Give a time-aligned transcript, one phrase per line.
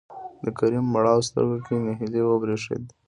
[0.43, 2.89] د کريم مړاوو سترګو کې نهيلي وبرېښېده.